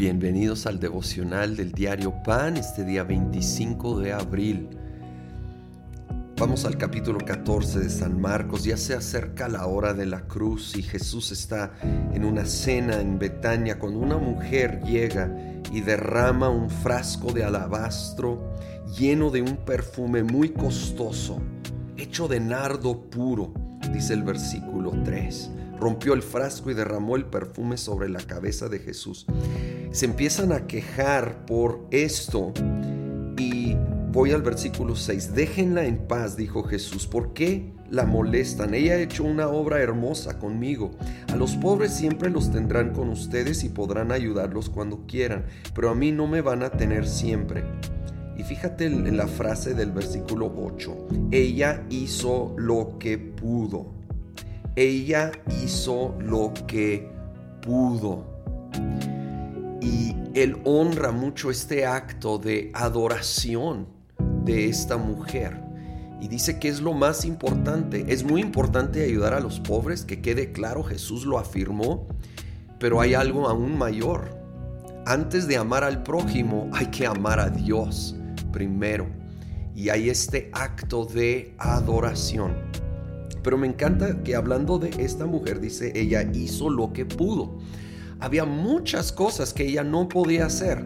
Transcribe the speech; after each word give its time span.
Bienvenidos 0.00 0.64
al 0.64 0.80
devocional 0.80 1.56
del 1.56 1.72
diario 1.72 2.22
Pan 2.22 2.56
este 2.56 2.86
día 2.86 3.04
25 3.04 4.00
de 4.00 4.14
abril. 4.14 4.70
Vamos 6.38 6.64
al 6.64 6.78
capítulo 6.78 7.18
14 7.18 7.80
de 7.80 7.90
San 7.90 8.18
Marcos. 8.18 8.64
Ya 8.64 8.78
se 8.78 8.94
acerca 8.94 9.46
la 9.46 9.66
hora 9.66 9.92
de 9.92 10.06
la 10.06 10.22
cruz 10.22 10.74
y 10.74 10.82
Jesús 10.82 11.32
está 11.32 11.74
en 12.14 12.24
una 12.24 12.46
cena 12.46 12.98
en 12.98 13.18
Betania 13.18 13.78
cuando 13.78 13.98
una 13.98 14.16
mujer 14.16 14.80
llega 14.84 15.36
y 15.70 15.82
derrama 15.82 16.48
un 16.48 16.70
frasco 16.70 17.30
de 17.34 17.44
alabastro 17.44 18.54
lleno 18.98 19.28
de 19.28 19.42
un 19.42 19.58
perfume 19.66 20.22
muy 20.22 20.48
costoso, 20.48 21.42
hecho 21.98 22.26
de 22.26 22.40
nardo 22.40 23.02
puro, 23.02 23.52
dice 23.92 24.14
el 24.14 24.22
versículo 24.22 24.92
3 25.04 25.50
rompió 25.80 26.12
el 26.12 26.22
frasco 26.22 26.70
y 26.70 26.74
derramó 26.74 27.16
el 27.16 27.24
perfume 27.24 27.76
sobre 27.78 28.08
la 28.08 28.20
cabeza 28.20 28.68
de 28.68 28.78
Jesús. 28.78 29.26
Se 29.90 30.06
empiezan 30.06 30.52
a 30.52 30.66
quejar 30.66 31.44
por 31.46 31.86
esto 31.90 32.52
y 33.36 33.76
voy 34.12 34.32
al 34.32 34.42
versículo 34.42 34.96
6. 34.96 35.34
Déjenla 35.34 35.84
en 35.84 35.98
paz, 36.06 36.36
dijo 36.36 36.62
Jesús. 36.62 37.06
¿Por 37.06 37.32
qué 37.32 37.72
la 37.90 38.04
molestan? 38.04 38.74
Ella 38.74 38.94
ha 38.94 38.98
hecho 38.98 39.24
una 39.24 39.48
obra 39.48 39.80
hermosa 39.80 40.38
conmigo. 40.38 40.92
A 41.32 41.36
los 41.36 41.56
pobres 41.56 41.92
siempre 41.92 42.30
los 42.30 42.50
tendrán 42.50 42.92
con 42.92 43.08
ustedes 43.08 43.64
y 43.64 43.68
podrán 43.68 44.12
ayudarlos 44.12 44.70
cuando 44.70 45.06
quieran, 45.06 45.44
pero 45.74 45.90
a 45.90 45.94
mí 45.94 46.12
no 46.12 46.26
me 46.26 46.40
van 46.40 46.62
a 46.62 46.70
tener 46.70 47.06
siempre. 47.06 47.64
Y 48.36 48.42
fíjate 48.42 48.86
en 48.86 49.16
la 49.16 49.26
frase 49.26 49.74
del 49.74 49.92
versículo 49.92 50.52
8. 50.56 51.08
Ella 51.30 51.84
hizo 51.90 52.54
lo 52.56 52.96
que 52.98 53.18
pudo 53.18 54.00
ella 54.76 55.32
hizo 55.62 56.14
lo 56.20 56.52
que 56.66 57.10
pudo. 57.60 58.24
Y 59.80 60.14
él 60.34 60.60
honra 60.64 61.10
mucho 61.10 61.50
este 61.50 61.86
acto 61.86 62.38
de 62.38 62.70
adoración 62.74 63.86
de 64.44 64.68
esta 64.68 64.96
mujer. 64.96 65.60
Y 66.20 66.28
dice 66.28 66.58
que 66.58 66.68
es 66.68 66.80
lo 66.80 66.92
más 66.92 67.24
importante. 67.24 68.04
Es 68.08 68.24
muy 68.24 68.42
importante 68.42 69.04
ayudar 69.04 69.32
a 69.32 69.40
los 69.40 69.58
pobres, 69.58 70.04
que 70.04 70.20
quede 70.20 70.52
claro, 70.52 70.82
Jesús 70.82 71.24
lo 71.24 71.38
afirmó, 71.38 72.06
pero 72.78 73.00
hay 73.00 73.14
algo 73.14 73.48
aún 73.48 73.76
mayor. 73.78 74.38
Antes 75.06 75.48
de 75.48 75.56
amar 75.56 75.82
al 75.82 76.02
prójimo 76.02 76.68
hay 76.72 76.86
que 76.86 77.06
amar 77.06 77.40
a 77.40 77.48
Dios 77.48 78.14
primero. 78.52 79.06
Y 79.74 79.88
hay 79.88 80.10
este 80.10 80.50
acto 80.52 81.06
de 81.06 81.54
adoración. 81.58 82.54
Pero 83.42 83.56
me 83.56 83.66
encanta 83.66 84.22
que 84.22 84.36
hablando 84.36 84.78
de 84.78 84.90
esta 85.02 85.24
mujer, 85.24 85.60
dice, 85.60 85.92
ella 85.94 86.22
hizo 86.34 86.68
lo 86.68 86.92
que 86.92 87.06
pudo. 87.06 87.58
Había 88.20 88.44
muchas 88.44 89.12
cosas 89.12 89.54
que 89.54 89.66
ella 89.66 89.82
no 89.82 90.08
podía 90.08 90.46
hacer, 90.46 90.84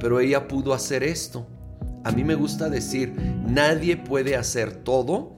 pero 0.00 0.20
ella 0.20 0.48
pudo 0.48 0.72
hacer 0.72 1.02
esto. 1.02 1.46
A 2.04 2.10
mí 2.10 2.24
me 2.24 2.34
gusta 2.34 2.70
decir, 2.70 3.14
nadie 3.46 3.96
puede 3.96 4.36
hacer 4.36 4.72
todo, 4.82 5.34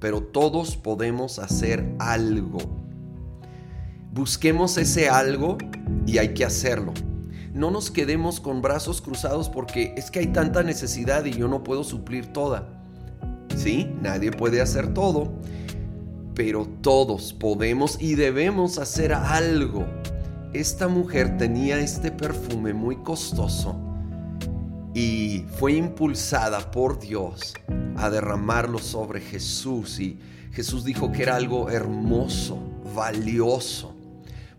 pero 0.00 0.22
todos 0.22 0.76
podemos 0.76 1.38
hacer 1.38 1.94
algo. 1.98 2.58
Busquemos 4.12 4.76
ese 4.76 5.08
algo 5.08 5.56
y 6.06 6.18
hay 6.18 6.34
que 6.34 6.44
hacerlo. 6.44 6.92
No 7.54 7.70
nos 7.70 7.90
quedemos 7.90 8.40
con 8.40 8.60
brazos 8.62 9.00
cruzados 9.00 9.48
porque 9.48 9.94
es 9.96 10.10
que 10.10 10.20
hay 10.20 10.28
tanta 10.28 10.62
necesidad 10.62 11.24
y 11.24 11.32
yo 11.32 11.48
no 11.48 11.64
puedo 11.64 11.84
suplir 11.84 12.32
toda. 12.32 12.68
Sí, 13.56 13.90
nadie 14.00 14.30
puede 14.30 14.60
hacer 14.60 14.94
todo, 14.94 15.32
pero 16.34 16.66
todos 16.80 17.32
podemos 17.32 18.00
y 18.00 18.14
debemos 18.14 18.78
hacer 18.78 19.12
algo. 19.12 19.86
Esta 20.52 20.88
mujer 20.88 21.38
tenía 21.38 21.78
este 21.78 22.10
perfume 22.10 22.74
muy 22.74 22.96
costoso 22.96 23.76
y 24.92 25.44
fue 25.58 25.74
impulsada 25.74 26.72
por 26.72 26.98
Dios 26.98 27.54
a 27.96 28.10
derramarlo 28.10 28.80
sobre 28.80 29.20
Jesús 29.20 30.00
y 30.00 30.18
Jesús 30.50 30.84
dijo 30.84 31.12
que 31.12 31.22
era 31.22 31.36
algo 31.36 31.70
hermoso, 31.70 32.58
valioso. 32.96 33.94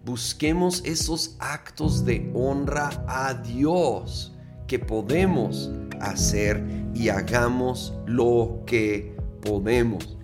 Busquemos 0.06 0.82
esos 0.86 1.36
actos 1.40 2.06
de 2.06 2.32
honra 2.34 3.04
a 3.06 3.34
Dios 3.34 4.32
que 4.68 4.80
podemos 4.80 5.70
hacer 6.00 6.64
y 6.94 7.10
hagamos 7.10 7.94
lo 8.06 8.64
que 8.66 9.18
podemos. 9.42 10.18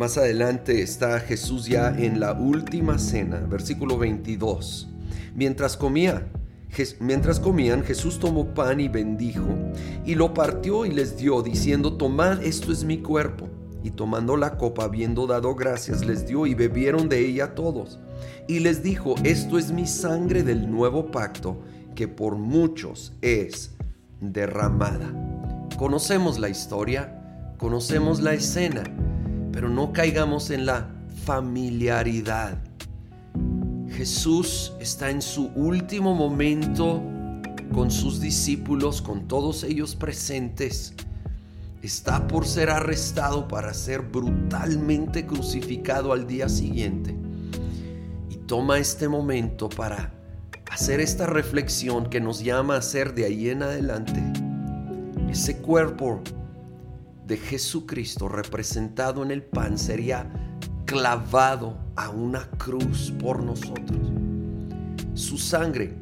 Más 0.00 0.16
adelante 0.16 0.80
está 0.80 1.20
Jesús 1.20 1.66
ya 1.66 1.94
en 1.94 2.20
la 2.20 2.32
última 2.32 2.98
cena, 2.98 3.40
versículo 3.40 3.98
22. 3.98 4.88
Mientras 5.34 5.76
comía, 5.76 6.26
mientras 7.00 7.38
comían, 7.38 7.84
Jesús 7.84 8.18
tomó 8.18 8.54
pan 8.54 8.80
y 8.80 8.88
bendijo, 8.88 9.46
y 10.06 10.14
lo 10.14 10.32
partió 10.32 10.86
y 10.86 10.90
les 10.90 11.18
dio, 11.18 11.42
diciendo, 11.42 11.98
tomad, 11.98 12.42
esto 12.42 12.72
es 12.72 12.82
mi 12.82 13.02
cuerpo. 13.02 13.50
Y 13.84 13.90
tomando 13.90 14.38
la 14.38 14.56
copa, 14.56 14.84
habiendo 14.84 15.26
dado 15.26 15.54
gracias, 15.54 16.02
les 16.06 16.26
dio 16.26 16.46
y 16.46 16.54
bebieron 16.54 17.10
de 17.10 17.18
ella 17.18 17.54
todos. 17.54 18.00
Y 18.48 18.60
les 18.60 18.82
dijo, 18.82 19.16
esto 19.22 19.58
es 19.58 19.70
mi 19.70 19.86
sangre 19.86 20.42
del 20.42 20.70
nuevo 20.70 21.10
pacto, 21.10 21.60
que 21.94 22.08
por 22.08 22.36
muchos 22.36 23.12
es 23.20 23.72
derramada. 24.22 25.12
Conocemos 25.76 26.38
la 26.38 26.48
historia, 26.48 27.52
conocemos 27.58 28.22
la 28.22 28.32
escena 28.32 28.84
pero 29.52 29.68
no 29.68 29.92
caigamos 29.92 30.50
en 30.50 30.66
la 30.66 30.88
familiaridad. 31.24 32.58
Jesús 33.88 34.72
está 34.80 35.10
en 35.10 35.20
su 35.20 35.48
último 35.54 36.14
momento 36.14 37.02
con 37.72 37.90
sus 37.90 38.20
discípulos, 38.20 39.02
con 39.02 39.28
todos 39.28 39.64
ellos 39.64 39.94
presentes. 39.94 40.94
Está 41.82 42.26
por 42.26 42.46
ser 42.46 42.70
arrestado 42.70 43.48
para 43.48 43.72
ser 43.74 44.02
brutalmente 44.02 45.26
crucificado 45.26 46.12
al 46.12 46.26
día 46.26 46.48
siguiente. 46.48 47.14
Y 48.28 48.36
toma 48.36 48.78
este 48.78 49.08
momento 49.08 49.68
para 49.68 50.12
hacer 50.70 51.00
esta 51.00 51.26
reflexión 51.26 52.08
que 52.08 52.20
nos 52.20 52.42
llama 52.42 52.74
a 52.74 52.78
hacer 52.78 53.14
de 53.14 53.24
ahí 53.24 53.50
en 53.50 53.62
adelante. 53.62 54.22
Ese 55.28 55.58
cuerpo 55.58 56.22
de 57.30 57.36
Jesucristo 57.36 58.28
representado 58.28 59.22
en 59.22 59.30
el 59.30 59.44
pan 59.44 59.78
sería 59.78 60.28
clavado 60.84 61.78
a 61.94 62.10
una 62.10 62.50
cruz 62.58 63.12
por 63.22 63.40
nosotros. 63.40 64.10
Su 65.14 65.38
sangre, 65.38 65.94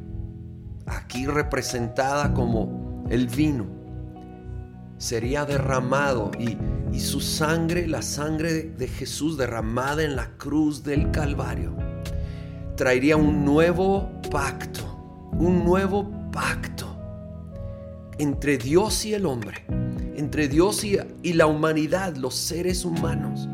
aquí 0.87 1.27
representada 1.27 2.33
como 2.33 3.05
el 3.11 3.27
vino, 3.27 3.67
sería 4.97 5.44
derramado 5.44 6.31
y, 6.38 6.56
y 6.97 7.00
su 7.00 7.21
sangre, 7.21 7.87
la 7.87 8.00
sangre 8.00 8.62
de 8.62 8.88
Jesús 8.88 9.37
derramada 9.37 10.05
en 10.05 10.17
la 10.17 10.31
cruz 10.38 10.83
del 10.83 11.11
Calvario, 11.11 11.77
traería 12.75 13.19
un 13.19 13.44
nuevo 13.44 14.11
pacto, 14.31 15.28
un 15.33 15.62
nuevo 15.62 16.11
pacto 16.33 16.87
entre 18.17 18.56
Dios 18.56 19.05
y 19.05 19.12
el 19.12 19.27
hombre 19.27 19.88
entre 20.19 20.49
Dios 20.49 20.83
y, 20.84 21.33
la 21.33 21.47
humanidad, 21.47 22.17
los 22.17 22.34
seres 22.34 22.84
humanos. 22.84 23.49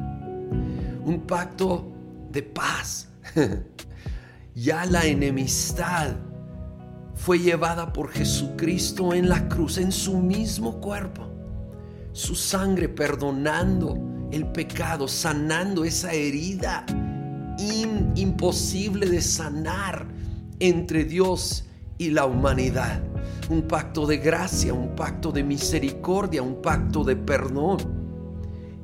Un 1.05 1.25
pacto 1.27 1.93
de 2.33 2.43
paz. 2.43 3.09
ya 4.55 4.87
la 4.87 5.05
enemistad 5.05 6.17
fue 7.15 7.39
llevada 7.39 7.93
por 7.93 8.11
Jesucristo 8.11 9.13
en 9.13 9.29
la 9.29 9.47
cruz, 9.47 9.77
en 9.77 9.93
su 9.93 10.17
mismo 10.17 10.81
cuerpo. 10.81 11.29
Su 12.13 12.35
sangre 12.35 12.89
perdonando 12.89 14.29
el 14.33 14.47
pecado, 14.47 15.07
sanando 15.07 15.85
esa 15.85 16.13
herida 16.15 16.87
imposible 18.17 19.07
de 19.07 19.21
sanar 19.21 20.07
entre 20.61 21.05
Dios 21.05 21.67
y 21.99 22.11
la 22.11 22.27
humanidad 22.27 23.03
un 23.51 23.63
pacto 23.63 24.07
de 24.07 24.19
gracia, 24.19 24.73
un 24.73 24.95
pacto 24.95 25.33
de 25.33 25.43
misericordia, 25.43 26.43
un 26.43 26.63
pacto 26.63 27.05
de 27.05 27.17
perdón. 27.17 28.05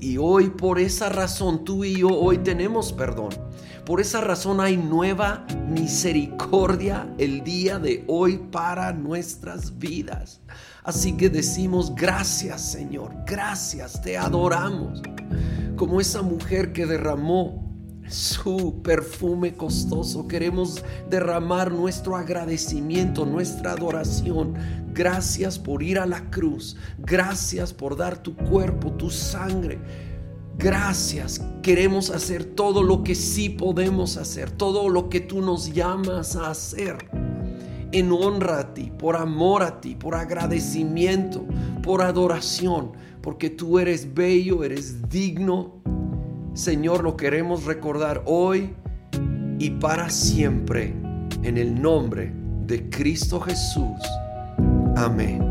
Y 0.01 0.17
hoy 0.17 0.51
por 0.51 0.79
esa 0.79 1.09
razón 1.09 1.65
tú 1.65 1.85
y 1.85 1.97
yo 2.01 2.09
hoy 2.09 2.39
tenemos 2.39 2.93
perdón. 2.93 3.31
Por 3.85 4.01
esa 4.01 4.21
razón 4.21 4.61
hay 4.61 4.77
nueva 4.77 5.47
misericordia 5.69 7.12
el 7.19 7.43
día 7.43 7.79
de 7.79 8.05
hoy 8.07 8.39
para 8.51 8.93
nuestras 8.93 9.79
vidas. 9.79 10.41
Así 10.85 11.17
que 11.17 11.29
decimos 11.29 11.95
gracias 11.95 12.63
Señor, 12.63 13.15
gracias, 13.27 14.01
te 14.01 14.17
adoramos. 14.17 15.03
Como 15.77 16.01
esa 16.01 16.23
mujer 16.23 16.73
que 16.73 16.87
derramó 16.87 17.69
su 18.11 18.83
perfume 18.83 19.55
costoso. 19.55 20.27
Queremos 20.27 20.85
derramar 21.09 21.71
nuestro 21.73 22.17
agradecimiento, 22.17 23.25
nuestra 23.25 23.73
adoración. 23.73 24.55
Gracias 24.93 25.59
por 25.59 25.83
ir 25.83 25.99
a 25.99 26.07
la 26.07 26.31
cruz. 26.31 26.77
Gracias 26.99 27.73
por 27.73 27.97
dar 27.97 28.23
tu 28.23 28.37
cuerpo, 28.37 28.93
tu 28.93 29.11
sangre. 29.11 29.79
Gracias. 30.59 31.41
Queremos 31.62 32.11
hacer 32.11 32.45
todo 32.45 32.83
lo 32.83 33.03
que 33.03 33.15
sí 33.15 33.49
podemos 33.49 34.17
hacer, 34.17 34.51
todo 34.51 34.89
lo 34.89 35.09
que 35.09 35.21
tú 35.21 35.41
nos 35.41 35.73
llamas 35.73 36.37
a 36.37 36.51
hacer 36.51 36.99
en 37.93 38.13
honra 38.13 38.61
a 38.61 38.75
ti, 38.75 38.93
por 38.99 39.17
amor 39.17 39.63
a 39.63 39.81
ti, 39.81 39.95
por 39.95 40.15
agradecimiento, 40.15 41.45
por 41.83 42.03
adoración, 42.03 42.93
porque 43.21 43.51
tú 43.51 43.79
eres 43.79 44.15
bello, 44.15 44.65
eres 44.65 45.09
digno. 45.09 45.81
Señor, 46.55 47.05
lo 47.05 47.17
queremos 47.17 47.64
recordar 47.64 48.23
hoy 48.26 48.75
y 49.58 49.70
para 49.70 50.11
siempre 50.11 50.94
en 51.43 51.56
el 51.56 51.81
nombre 51.81 52.32
de 52.67 52.88
Cristo 52.91 53.41
Jesús. 53.41 54.00
Amén. 54.97 55.50